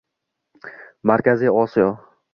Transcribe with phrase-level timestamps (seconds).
[1.09, 1.89] Markaziy Osiyo